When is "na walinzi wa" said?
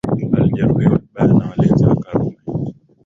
1.33-1.95